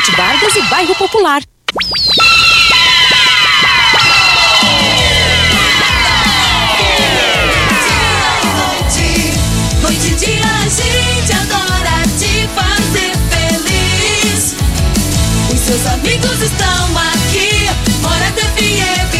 [0.00, 1.42] Presidente Vargas e Bairro Popular.
[15.66, 17.68] Seus amigos estão aqui.
[18.00, 19.19] Morada FM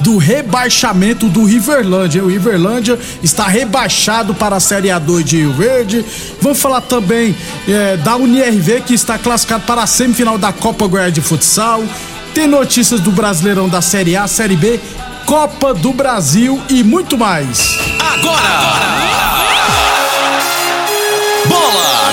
[0.00, 2.22] do rebaixamento do Riverlândia.
[2.24, 6.04] O Riverlândia está rebaixado para a Série A2 de Rio Verde.
[6.40, 7.34] Vamos falar também
[7.68, 11.82] eh, da UniRV, que está classificado para a semifinal da Copa Goiás de Futsal.
[12.34, 14.80] Tem notícias do Brasileirão da Série A, Série B,
[15.26, 17.76] Copa do Brasil e muito mais.
[18.22, 19.47] Bola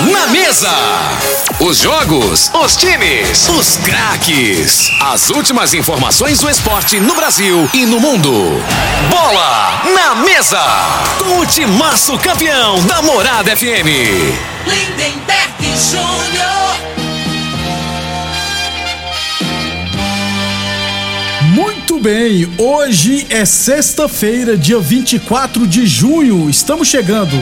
[0.00, 0.70] na mesa.
[1.60, 4.90] Os jogos, os times, os craques.
[5.00, 8.30] As últimas informações do esporte no Brasil e no mundo.
[9.08, 10.60] Bola na mesa.
[11.18, 13.88] Com o timaço campeão da Morada FM.
[14.66, 16.56] Lindenberg Júnior.
[21.54, 26.50] Muito bem, hoje é sexta-feira, dia 24 de junho.
[26.50, 27.36] Estamos chegando.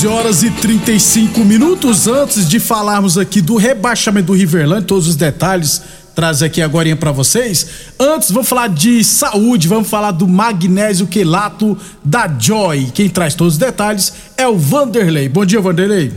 [0.00, 5.14] 11 horas e 35 minutos antes de falarmos aqui do rebaixamento do Riverland, todos os
[5.14, 5.82] detalhes
[6.14, 7.66] trazer aqui agora para vocês.
[7.98, 12.90] Antes, vamos falar de saúde, vamos falar do magnésio quelato da Joy.
[12.94, 15.28] Quem traz todos os detalhes é o Vanderlei.
[15.28, 16.10] Bom dia, Vanderlei.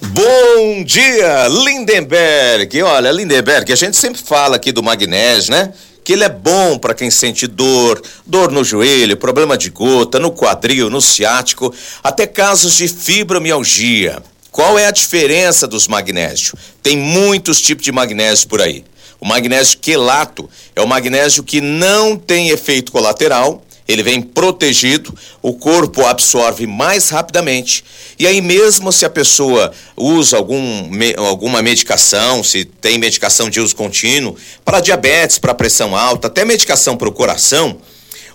[0.00, 2.82] Bom dia, Lindenberg.
[2.82, 5.72] Olha, Lindenberg, a gente sempre fala aqui do magnésio, né?
[6.08, 10.30] Que ele é bom para quem sente dor, dor no joelho, problema de gota, no
[10.30, 11.70] quadril, no ciático,
[12.02, 14.22] até casos de fibromialgia.
[14.50, 16.54] Qual é a diferença dos magnésios?
[16.82, 18.86] Tem muitos tipos de magnésio por aí.
[19.20, 25.54] O magnésio quelato é o magnésio que não tem efeito colateral, ele vem protegido, o
[25.54, 27.82] corpo absorve mais rapidamente.
[28.18, 33.60] E aí, mesmo se a pessoa usa algum, me- alguma medicação, se tem medicação de
[33.60, 37.78] uso contínuo, para diabetes, para pressão alta, até medicação para o coração,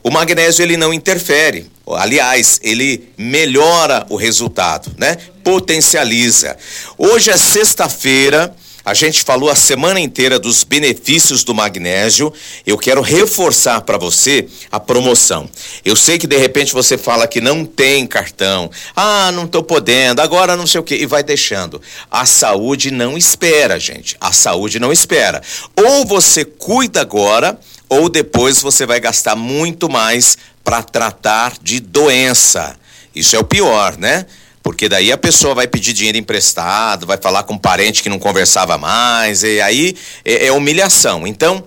[0.02, 1.72] o magnésio ele não interfere.
[1.88, 5.18] Aliás, ele melhora o resultado, né?
[5.44, 6.58] Potencializa.
[6.98, 8.56] Hoje é sexta-feira.
[8.86, 12.34] A gente falou a semana inteira dos benefícios do magnésio.
[12.66, 15.50] Eu quero reforçar para você a promoção.
[15.86, 18.70] Eu sei que de repente você fala que não tem cartão.
[18.94, 20.98] Ah, não estou podendo, agora não sei o quê.
[20.98, 21.82] E vai deixando.
[22.12, 24.18] A saúde não espera, gente.
[24.20, 25.42] A saúde não espera.
[25.78, 27.58] Ou você cuida agora,
[27.88, 32.76] ou depois você vai gastar muito mais para tratar de doença.
[33.16, 34.26] Isso é o pior, né?
[34.64, 38.18] Porque daí a pessoa vai pedir dinheiro emprestado, vai falar com um parente que não
[38.18, 39.94] conversava mais, e aí
[40.24, 41.28] é, é humilhação.
[41.28, 41.66] Então,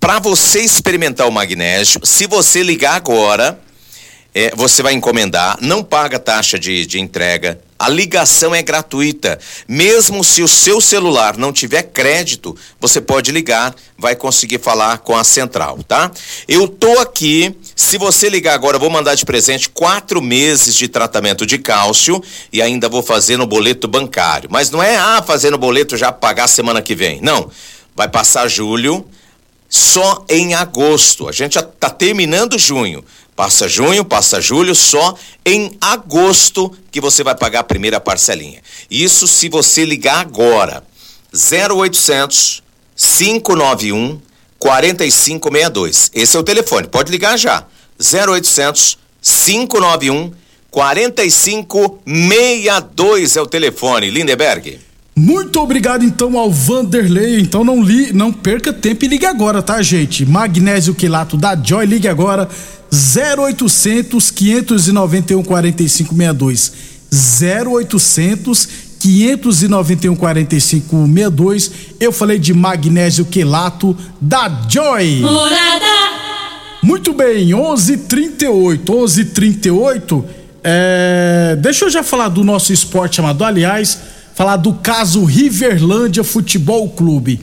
[0.00, 3.60] para você experimentar o magnésio, se você ligar agora,
[4.34, 9.38] é, você vai encomendar, não paga taxa de, de entrega, a ligação é gratuita.
[9.68, 15.16] Mesmo se o seu celular não tiver crédito, você pode ligar, vai conseguir falar com
[15.16, 16.10] a central, tá?
[16.48, 17.54] Eu tô aqui.
[17.76, 22.22] Se você ligar agora, eu vou mandar de presente quatro meses de tratamento de cálcio
[22.52, 24.48] e ainda vou fazer no boleto bancário.
[24.50, 27.20] Mas não é, ah, fazer no boleto já pagar semana que vem.
[27.20, 27.50] Não.
[27.94, 29.06] vai passar julho
[29.68, 31.28] só em agosto.
[31.28, 33.04] A gente já está terminando junho.
[33.38, 35.14] Passa junho, passa julho, só
[35.46, 38.60] em agosto que você vai pagar a primeira parcelinha.
[38.90, 40.82] Isso se você ligar agora.
[41.32, 42.64] 0800
[42.96, 44.20] 591
[44.58, 46.10] 4562.
[46.12, 47.64] Esse é o telefone, pode ligar já.
[48.00, 50.32] 0800 591
[50.68, 54.10] 4562 é o telefone.
[54.10, 54.80] Lindeberg.
[55.14, 57.38] Muito obrigado então ao Vanderlei.
[57.40, 60.26] Então não li, não perca tempo e ligue agora, tá, gente?
[60.26, 62.48] Magnésio quilato da Joy, ligue agora
[62.92, 66.72] 0800 591 4562.
[67.10, 68.68] 0800
[68.98, 71.70] 591 4562.
[72.00, 75.20] Eu falei de magnésio quelato da Joy.
[75.20, 76.18] Morada.
[76.82, 80.24] Muito bem, 11:38, 11:38.
[80.62, 83.98] É, deixa eu já falar do nosso esporte amador, aliás,
[84.34, 87.40] falar do caso Riverlândia Futebol Clube.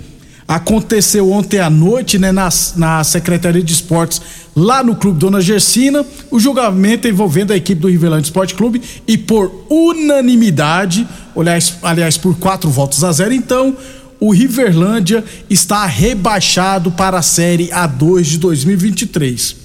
[0.47, 4.21] Aconteceu ontem à noite, né, na, na Secretaria de Esportes,
[4.55, 9.17] lá no Clube Dona Gersina, o julgamento envolvendo a equipe do Riverlândia Esporte Clube e
[9.17, 13.75] por unanimidade, aliás, aliás por quatro votos a zero, então,
[14.19, 19.55] o Riverlândia está rebaixado para a Série A2 de 2023.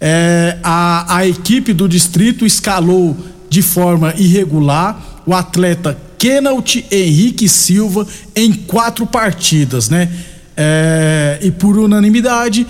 [0.00, 3.16] É, a, a equipe do distrito escalou
[3.48, 10.08] de forma irregular o atleta Kenalt Henrique Silva em quatro partidas, né?
[10.56, 12.66] É, e por unanimidade,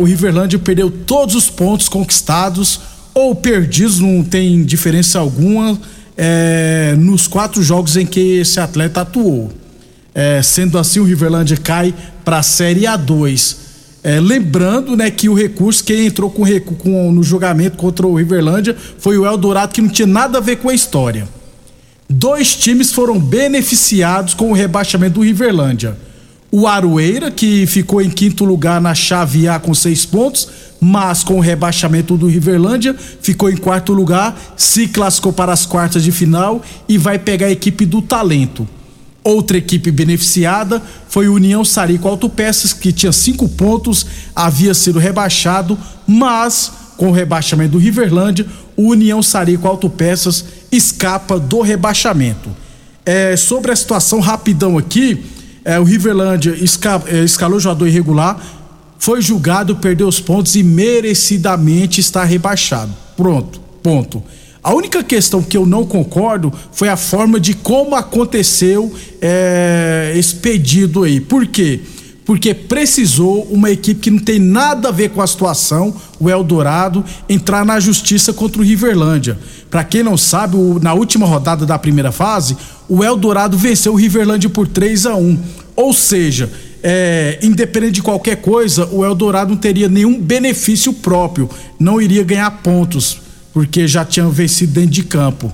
[0.00, 2.80] o Riverlândia perdeu todos os pontos conquistados
[3.14, 5.80] ou perdidos, não tem diferença alguma,
[6.16, 9.52] é, nos quatro jogos em que esse atleta atuou.
[10.12, 13.58] É, sendo assim, o Riverlândia cai para a Série A2.
[14.02, 16.42] É, lembrando né, que o recurso, quem entrou com,
[16.78, 20.56] com, no julgamento contra o Riverlândia foi o Eldorado, que não tinha nada a ver
[20.56, 21.37] com a história
[22.08, 25.96] dois times foram beneficiados com o rebaixamento do Riverlândia.
[26.50, 30.48] O Aroeira, que ficou em quinto lugar na chave A com seis pontos,
[30.80, 36.02] mas com o rebaixamento do Riverlândia, ficou em quarto lugar, se classificou para as quartas
[36.02, 38.66] de final e vai pegar a equipe do Talento.
[39.22, 45.78] Outra equipe beneficiada foi o União Sarico Autopeças, que tinha cinco pontos, havia sido rebaixado,
[46.06, 52.50] mas com o rebaixamento do Riverlândia, o União Sarico Autopeças escapa do rebaixamento.
[53.04, 55.24] É, sobre a situação rapidão aqui,
[55.64, 58.38] é, o Riverlândia esca, é, escalou jogador irregular,
[58.98, 62.92] foi julgado, perdeu os pontos e merecidamente está rebaixado.
[63.16, 64.22] Pronto, ponto.
[64.62, 70.34] A única questão que eu não concordo foi a forma de como aconteceu é, esse
[70.34, 71.20] pedido aí.
[71.20, 71.80] Por quê?
[71.80, 71.97] porque
[72.68, 77.64] precisou uma equipe que não tem nada a ver com a situação, o Eldorado, entrar
[77.64, 79.38] na justiça contra o Riverlândia.
[79.70, 82.54] Para quem não sabe, na última rodada da primeira fase,
[82.86, 85.38] o Eldorado venceu o Riverlândia por 3 a 1
[85.74, 86.50] Ou seja,
[86.82, 91.48] é, independente de qualquer coisa, o Eldorado não teria nenhum benefício próprio,
[91.78, 93.20] não iria ganhar pontos,
[93.54, 95.50] porque já tinham vencido dentro de campo.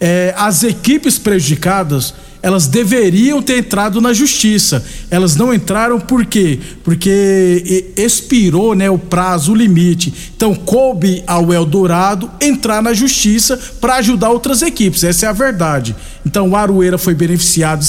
[0.00, 2.14] É, as equipes prejudicadas
[2.46, 4.84] elas deveriam ter entrado na justiça.
[5.10, 6.60] Elas não entraram por quê?
[6.84, 10.14] Porque expirou né, o prazo, o limite.
[10.36, 15.02] Então, coube ao Eldorado entrar na justiça para ajudar outras equipes.
[15.02, 15.96] Essa é a verdade.
[16.24, 17.84] Então, o Arueira foi beneficiado,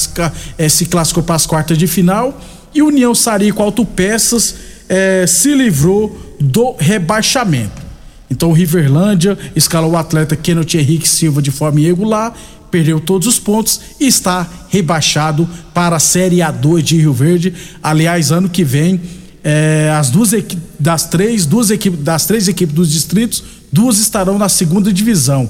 [0.57, 2.42] eh, se classificou para as quartas de final.
[2.74, 4.56] E União Sarico Autopeças
[4.89, 7.86] é, se livrou do rebaixamento.
[8.29, 12.33] Então o Riverlândia escalou o atleta Kenneth Henrique Silva de forma irregular
[12.71, 17.53] perdeu todos os pontos e está rebaixado para a Série A2 de Rio Verde.
[17.81, 18.99] Aliás, ano que vem,
[19.43, 20.31] é, as duas
[20.79, 25.49] das três, duas equipes, das três equipes dos distritos, duas estarão na segunda divisão.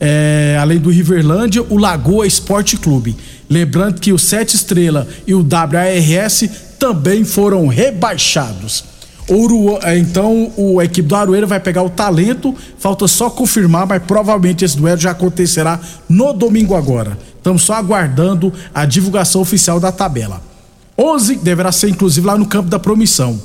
[0.00, 3.16] É, além do Riverlândia, o Lagoa Esporte Clube.
[3.50, 6.44] Lembrando que o Sete Estrela e o WARS
[6.78, 8.84] também foram rebaixados.
[9.82, 14.64] É, então o, equipe do Aroeira vai pegar o talento, falta só confirmar, mas provavelmente
[14.64, 17.18] esse duelo já acontecerá no domingo agora.
[17.36, 20.40] Estamos só aguardando a divulgação oficial da tabela.
[20.96, 23.38] 11 deverá ser inclusive lá no campo da promissão.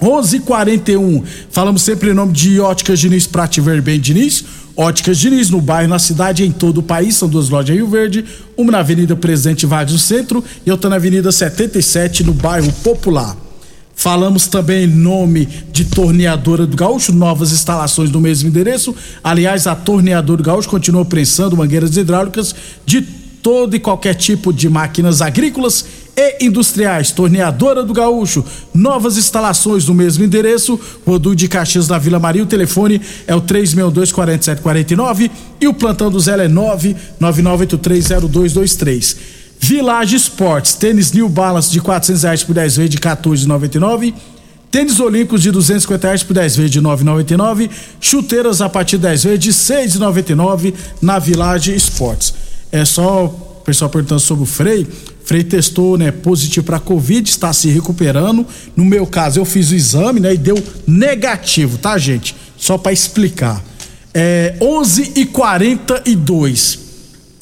[0.00, 1.24] 11:41.
[1.50, 4.44] Falamos sempre em nome de Óticas Diniz para te ver bem Diniz.
[4.76, 7.16] Óticas Diniz no bairro, na cidade, em todo o país.
[7.16, 8.24] São duas lojas em Rio Verde,
[8.56, 13.45] uma na Avenida Presidente Vargas no centro e outra na Avenida 77 no bairro Popular.
[13.98, 18.94] Falamos também em nome de Torneadora do Gaúcho, novas instalações no mesmo endereço.
[19.24, 23.00] Aliás, a Torneadora do Gaúcho continua prensando mangueiras hidráulicas de
[23.42, 27.10] todo e qualquer tipo de máquinas agrícolas e industriais.
[27.10, 30.78] Torneadora do Gaúcho, novas instalações no mesmo endereço.
[31.06, 32.42] Rodu de Caxias da Vila Maria.
[32.42, 39.35] O telefone é o 362-4749 e o plantão do Zé é 999830223.
[39.58, 44.14] Village Esportes, tênis New Balance de 400 reais por 10 vezes de 14,99.
[44.70, 47.70] Tênis Olímpicos de 250 reais por 10 vezes de 9,99.
[48.00, 52.34] Chuteiras a partir de 10 vezes de 6,99 na Village Esportes.
[52.70, 54.86] É só o pessoal perguntando sobre o Frei.
[55.24, 58.46] Frei testou, né, positivo para Covid, está se recuperando.
[58.76, 62.36] No meu caso, eu fiz o exame, né, e deu negativo, tá, gente?
[62.56, 63.62] Só para explicar.
[64.14, 66.85] É 11 e 42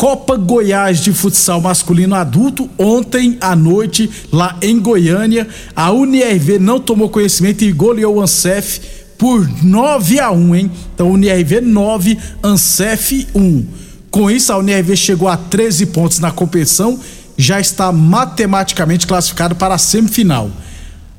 [0.05, 5.49] Copa Goiás de futsal masculino adulto ontem à noite lá em Goiânia.
[5.75, 8.83] A UNIRV não tomou conhecimento e goleou o Ancef
[9.17, 10.71] por 9 a 1, hein?
[10.95, 13.67] Então UNIRV 9, Ancef 1.
[14.11, 17.01] Com isso a UNIRV chegou a 13 pontos na competição,
[17.39, 20.51] já está matematicamente classificado para a semifinal.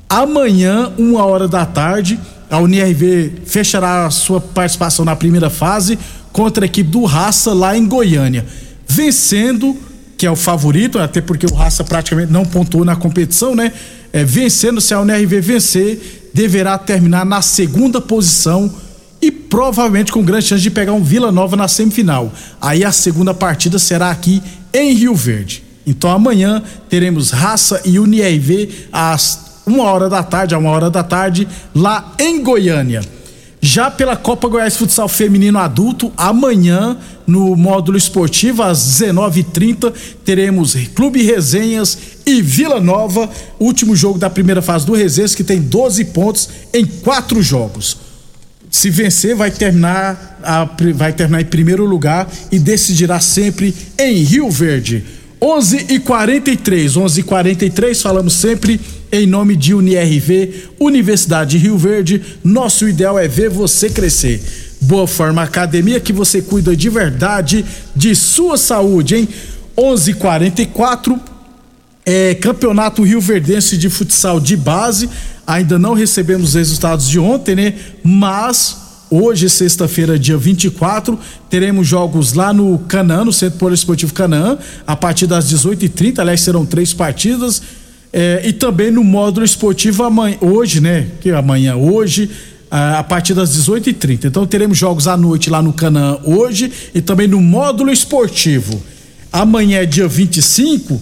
[0.08, 5.98] Amanhã, uma hora da tarde, a UNIRV fechará a sua participação na primeira fase
[6.32, 8.46] contra a equipe do Raça lá em Goiânia
[8.88, 9.76] vencendo,
[10.16, 13.72] que é o favorito, até porque o Raça praticamente não pontuou na competição, né?
[14.12, 18.72] É, vencendo, se a UNRV vencer, deverá terminar na segunda posição
[19.20, 22.32] e provavelmente com grande chance de pegar um Vila Nova na semifinal.
[22.60, 25.62] Aí a segunda partida será aqui em Rio Verde.
[25.86, 31.02] Então amanhã teremos Raça e UNIRV às uma hora da tarde, a uma hora da
[31.02, 33.02] tarde, lá em Goiânia.
[33.76, 39.92] Já pela Copa Goiás Futsal Feminino Adulto, amanhã, no módulo esportivo, às 19h30,
[40.24, 43.28] teremos Clube Resenhas e Vila Nova,
[43.60, 47.98] último jogo da primeira fase do Resenhas, que tem 12 pontos em quatro jogos.
[48.70, 54.50] Se vencer, vai terminar, a, vai terminar em primeiro lugar e decidirá sempre em Rio
[54.50, 55.04] Verde.
[55.38, 58.80] 11 e 43 11 e 43 falamos sempre
[59.12, 62.22] em nome de UniRV, Universidade de Rio Verde.
[62.42, 64.42] Nosso ideal é ver você crescer.
[64.80, 69.28] Boa Forma Academia que você cuida de verdade de sua saúde, hein?
[69.76, 71.20] 11 e 44
[72.06, 75.10] é, Campeonato Rio Verdense de Futsal de Base.
[75.44, 77.74] Ainda não recebemos os resultados de ontem, né?
[78.04, 81.16] Mas Hoje, sexta-feira, dia 24,
[81.48, 86.18] teremos jogos lá no Canaã, no Centro Poliesportivo Canaã, a partir das 18h30.
[86.18, 87.62] Aliás, serão três partidas.
[88.18, 91.06] É, e também no módulo esportivo amanhã, hoje, né?
[91.20, 92.30] Que amanhã, hoje,
[92.70, 94.24] a partir das 18h30.
[94.24, 98.82] Então teremos jogos à noite lá no Canaã hoje e também no módulo esportivo.
[99.30, 100.98] Amanhã é dia 25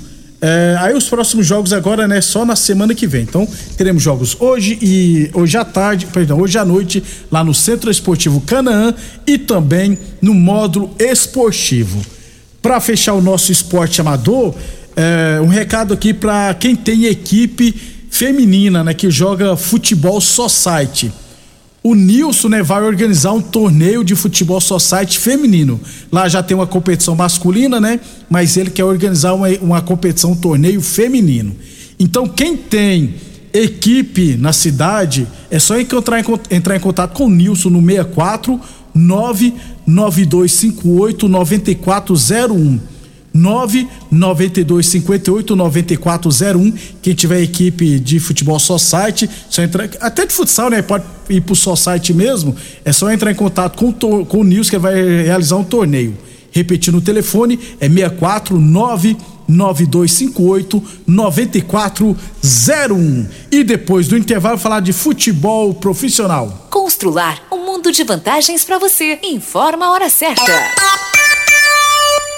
[0.47, 3.23] é, aí os próximos jogos agora, né, só na semana que vem.
[3.23, 7.03] Então, teremos jogos hoje e hoje à tarde, perdão, hoje à noite,
[7.33, 8.93] lá no Centro Esportivo Canaã
[9.27, 12.05] e também no módulo esportivo.
[12.61, 14.55] Para fechar o nosso esporte amador,
[14.97, 17.75] é, um recado aqui para quem tem equipe
[18.11, 21.13] feminina, né, que joga futebol society
[21.85, 25.79] o Nilson né, vai organizar um torneio de futebol society feminino.
[26.11, 28.01] Lá já tem uma competição masculina, né?
[28.31, 31.55] Mas ele quer organizar uma, uma competição, um torneio feminino.
[32.01, 33.17] Então, quem tem
[33.53, 38.59] equipe na cidade, é só encontrar, entrar em contato com o Nilson no 64
[38.95, 42.81] 99258 9401.
[43.35, 46.73] 992 58 9401.
[47.03, 50.81] Quem tiver equipe de futebol Society, só entrar, até de futsal, né?
[50.81, 52.55] Pode ir pro Society mesmo.
[52.85, 53.93] É só entrar em contato com,
[54.25, 56.17] com o Nils que vai realizar um torneio.
[56.53, 59.17] Repetindo o telefone, é 649
[59.49, 63.27] 9258 9401.
[63.51, 66.69] E depois do intervalo falar de futebol profissional.
[66.71, 69.19] Constrular um mundo de vantagens para você.
[69.25, 70.53] Informa a hora certa.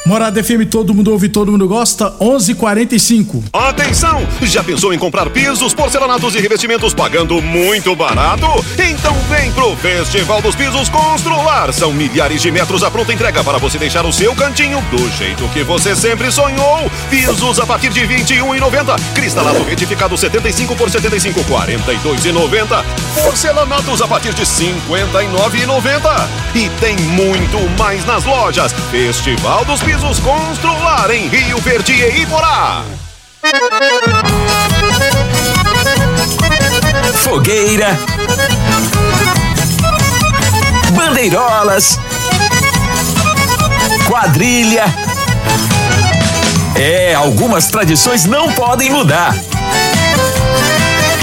[0.07, 3.43] Morada FM, todo mundo ouve, todo mundo gosta, 11:45.
[3.53, 4.25] Atenção!
[4.41, 8.47] Já pensou em comprar pisos, porcelanatos e revestimentos pagando muito barato?
[8.79, 11.73] Então vem pro Festival dos Pisos Constrular.
[11.73, 15.43] São milhares de metros à pronta entrega para você deixar o seu cantinho do jeito
[15.49, 16.89] que você sempre sonhou.
[17.11, 18.95] Pisos a partir de 21,90.
[19.13, 22.85] Cristalado retificado 75 por 75, 42,90.
[23.25, 26.29] Porcelanatos a partir de 59,90.
[26.55, 28.73] E tem muito mais nas lojas.
[28.93, 32.83] Festival dos Pisos Pisos Constrular em Rio Verde e Iporá.
[37.23, 37.99] Fogueira.
[40.91, 41.99] Bandeirolas.
[44.07, 44.85] Quadrilha.
[46.75, 49.35] É, algumas tradições não podem mudar.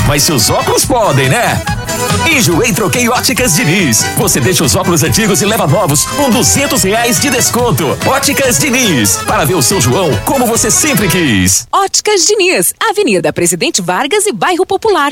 [0.07, 1.61] Mas seus óculos podem, né?
[2.31, 4.03] Enjoei Troquei Óticas Diniz.
[4.17, 7.85] Você deixa os óculos antigos e leva novos com duzentos reais de desconto.
[8.05, 9.17] Óticas Diniz.
[9.27, 11.67] Para ver o seu João como você sempre quis.
[11.71, 12.73] Óticas Diniz.
[12.89, 15.11] Avenida Presidente Vargas e Bairro Popular.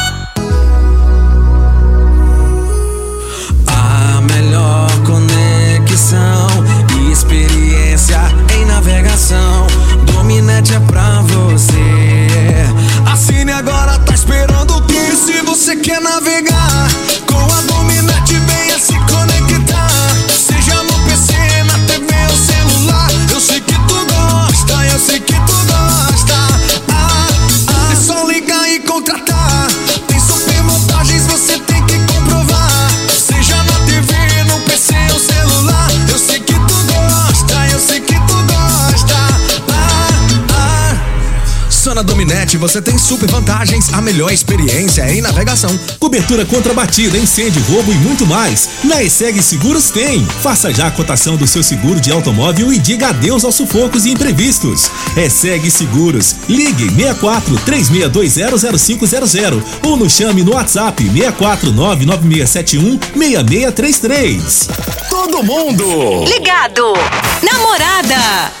[43.51, 45.77] Vantagens, a melhor experiência em navegação.
[45.99, 48.69] Cobertura contra batida, incêndio, roubo e muito mais.
[48.83, 50.25] Na ESEG Seguros tem.
[50.41, 54.11] Faça já a cotação do seu seguro de automóvel e diga adeus aos sufocos e
[54.11, 54.89] imprevistos.
[55.17, 56.37] ESEG Seguros.
[56.47, 64.69] Ligue 64 36200500 ou nos chame no WhatsApp 64 99671 6633.
[65.09, 66.23] Todo mundo!
[66.25, 66.93] Ligado!
[67.43, 68.60] Namorada!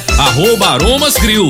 [0.17, 1.49] arroba Aromas Grill.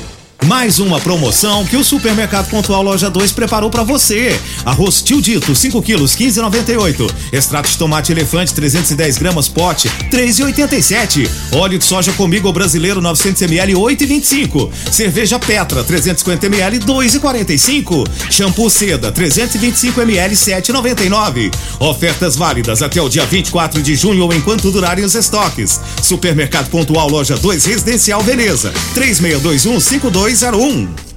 [0.47, 4.37] Mais uma promoção que o Supermercado Pontual Loja 2 preparou para você.
[4.65, 7.11] Arroz Tio Dito, 5 quilos, 15,98.
[7.31, 11.29] Extrato de tomate elefante, 310 gramas, pote, 3,87.
[11.53, 14.71] Óleo de soja comigo brasileiro, 900 ml, 8,25.
[14.91, 18.07] Cerveja Petra, 350 ml, 2,45.
[18.31, 21.53] Shampoo Seda, 325 ml, 7,99.
[21.79, 25.79] Ofertas válidas até o dia 24 de junho ou enquanto durarem os estoques.
[26.01, 31.10] Supermercado Pontual Loja 2 Residencial Veneza, 3621 52 0201.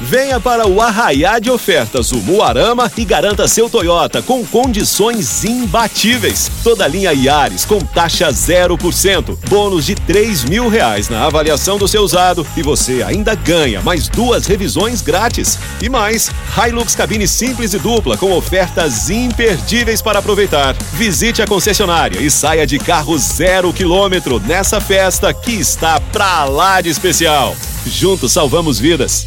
[0.00, 6.50] Venha para o Arraiá de Ofertas, o Muarama e garanta seu Toyota com condições imbatíveis.
[6.62, 12.02] Toda linha Yaris com taxa 0%, bônus de 3 mil reais na avaliação do seu
[12.02, 15.58] usado e você ainda ganha mais duas revisões grátis.
[15.80, 20.76] E mais, Hilux cabine simples e dupla com ofertas imperdíveis para aproveitar.
[20.92, 26.82] Visite a concessionária e saia de carro zero quilômetro nessa festa que está pra lá
[26.82, 27.56] de especial.
[27.86, 29.26] Juntos salvamos vidas.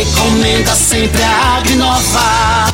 [0.00, 2.20] recomenda sempre a Agrinova.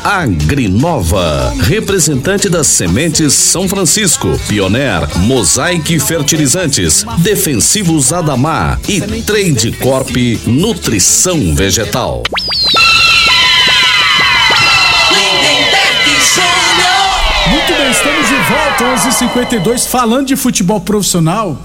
[0.01, 10.09] Agrinova, representante das sementes São Francisco, Pioneer, Mosaic Fertilizantes, Defensivos Adamar e Trade Corp
[10.45, 12.23] Nutrição Vegetal.
[17.49, 18.85] Muito bem, estamos de volta,
[19.65, 21.57] 11h52, falando de futebol profissional.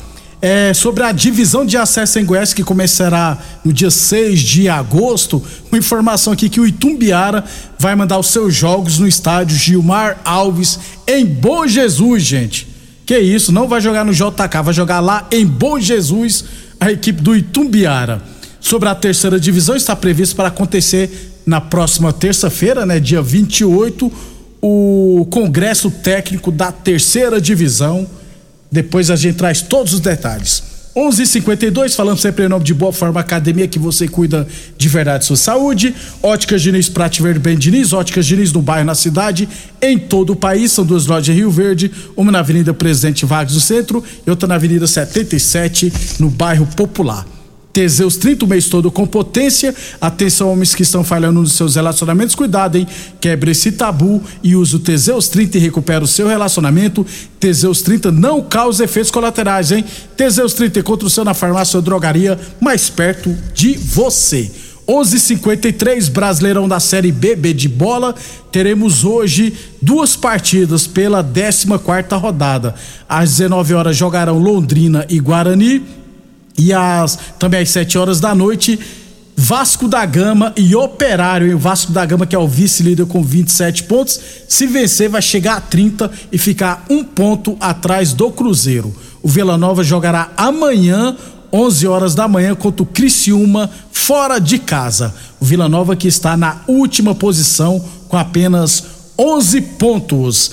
[0.43, 5.41] É, sobre a divisão de acesso em Goiás que começará no dia 6 de agosto.
[5.71, 7.45] Uma informação aqui que o Itumbiara
[7.79, 12.67] vai mandar os seus jogos no estádio Gilmar Alves em Bom Jesus, gente.
[13.07, 16.45] Que isso, não vai jogar no JK, vai jogar lá em Bom Jesus,
[16.81, 18.21] a equipe do Itumbiara.
[18.61, 24.13] Sobre a terceira divisão, está previsto para acontecer na próxima terça-feira, né, dia 28,
[24.61, 28.09] o congresso técnico da terceira divisão
[28.73, 30.73] depois a gente traz todos os detalhes.
[30.95, 35.37] 11:52 falando sempre em nome de Boa Forma Academia que você cuida de verdade sua
[35.37, 35.95] saúde.
[36.23, 39.49] Óticas Diniz Prate Verde Bem Diniz, Óticas Diniz no bairro, na cidade,
[39.81, 40.73] em todo o país.
[40.73, 44.47] São duas lojas em Rio Verde, uma na Avenida Presidente Vargas do Centro e outra
[44.47, 47.27] na Avenida 77 no bairro Popular.
[47.73, 49.75] Teseus 30 o mês todo com potência.
[50.01, 52.87] Atenção, homens que estão falhando nos seus relacionamentos, cuidado, hein?
[53.21, 57.07] Quebre esse tabu e use o Teseus 30 e recupera o seu relacionamento.
[57.41, 59.85] Teseus 30 não causa efeitos colaterais, hein?
[60.17, 64.51] Teseus 30 encontra o seu na farmácia ou drogaria mais perto de você.
[64.87, 68.15] 11:53 Brasileirão da Série B, B de bola.
[68.51, 72.75] Teremos hoje duas partidas pela 14 quarta rodada.
[73.09, 76.02] Às 19 horas jogarão Londrina e Guarani
[76.57, 78.79] e às, também às 7 horas da noite,
[79.37, 81.55] Vasco da Gama e Operário, hein?
[81.55, 84.21] O Vasco da Gama, que é o vice-líder com 27 pontos.
[84.47, 88.95] Se vencer, vai chegar a 30 e ficar um ponto atrás do Cruzeiro.
[89.23, 91.17] O Vila Nova jogará amanhã,
[91.53, 95.15] 11 horas da manhã, contra o Criciúma, fora de casa.
[95.41, 98.85] O Vila Nova que está na última posição com apenas
[99.19, 100.53] 11 pontos.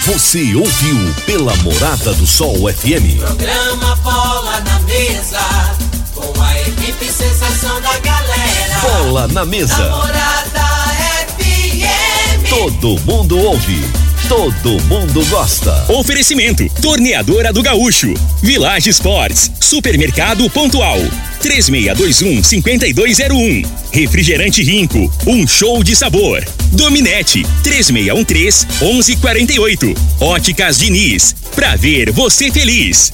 [0.06, 3.18] Você ouviu pela Morada do Sol FM.
[3.18, 5.40] Programa Bola na Mesa,
[6.14, 8.80] com a equipe sensação da galera.
[8.82, 9.76] Bola na Mesa.
[9.76, 10.62] Namorada
[11.40, 12.48] FM.
[12.48, 13.82] Todo mundo ouve.
[14.30, 15.92] Todo mundo gosta.
[15.92, 18.14] Oferecimento: Torneadora do Gaúcho,
[18.44, 21.00] Village Sports, Supermercado Pontual,
[21.42, 23.66] 3621-5201.
[23.92, 26.46] Refrigerante Rinco, um show de sabor.
[26.72, 29.96] Dominete, 3613-1148.
[30.20, 33.14] Óticas Diniz, pra ver você feliz.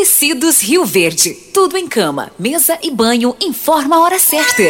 [0.00, 1.36] Tecidos Rio Verde.
[1.52, 3.36] Tudo em cama, mesa e banho.
[3.38, 4.62] Informa a hora certa.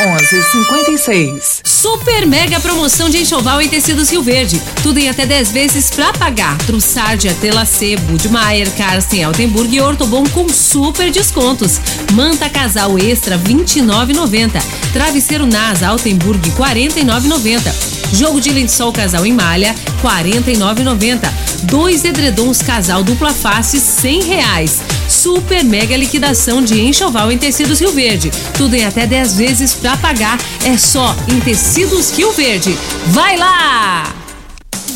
[0.00, 1.60] 11:56.
[1.64, 4.60] Super mega promoção de enxoval em tecidos Rio Verde.
[4.82, 6.58] Tudo em até 10 vezes pra pagar.
[6.66, 11.78] Trussardia, Telacê, Budmeier, Carsten, Altenburg e Ortobon com super descontos.
[12.14, 14.60] Manta casal extra 29,90.
[14.92, 17.72] Travesseiro Nas Altenburg 49,90.
[18.12, 19.72] Jogo de lençol casal em malha
[20.04, 21.32] 49,90.
[21.62, 24.82] Dois edredons casal dupla face 100 reais.
[25.08, 28.30] Super mega liquidação de enxoval em tecidos Rio Verde.
[28.56, 30.38] Tudo em até 10 vezes pra pagar.
[30.64, 32.76] É só em tecidos Rio Verde.
[33.06, 34.14] Vai lá!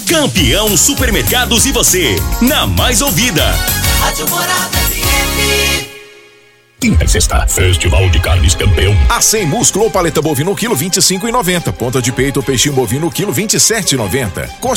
[0.06, 3.44] Campeão Supermercados e você, na mais ouvida.
[4.00, 5.88] Rádio Morada FM.
[6.80, 8.96] Quinta e sexta, Festival de Carnes Campeão.
[9.10, 11.72] A 100 músculo ou paleta bovino quilo 25,90.
[11.72, 14.48] Ponta de peito ou peixinho bovino quilo 27,90.
[14.60, 14.76] Coxa